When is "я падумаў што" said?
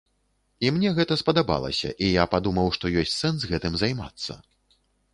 2.11-2.95